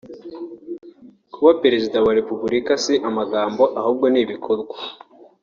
kuba 1.33 1.51
perezida 1.61 1.97
wa 2.05 2.11
repeburika 2.17 2.71
si 2.83 2.93
amagambo 3.09 3.63
ahubwo 3.79 4.05
ni 4.09 4.19
ibikorwa 4.23 4.75